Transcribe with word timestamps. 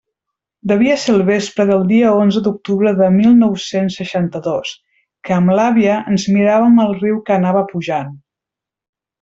Devia 0.69 0.93
ser 1.01 1.11
el 1.17 1.23
vespre 1.27 1.65
del 1.71 1.83
dia 1.91 2.13
onze 2.21 2.41
d'octubre 2.47 2.93
de 3.01 3.09
mil 3.19 3.37
nou-cents 3.43 3.99
seixanta-dos, 4.01 4.73
que 5.29 5.37
amb 5.39 5.55
l'àvia 5.61 6.01
ens 6.15 6.27
miràvem 6.39 6.83
el 6.89 6.99
riu 7.05 7.25
que 7.29 7.39
anava 7.41 7.67
pujant. 7.75 8.13